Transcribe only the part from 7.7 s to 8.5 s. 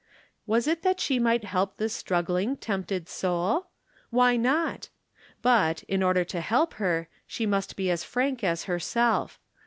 be as frank